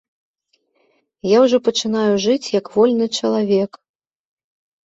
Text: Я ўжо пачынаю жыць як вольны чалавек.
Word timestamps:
Я 1.35 1.43
ўжо 1.43 1.57
пачынаю 1.67 2.13
жыць 2.25 2.51
як 2.59 2.65
вольны 2.79 3.05
чалавек. 3.21 3.71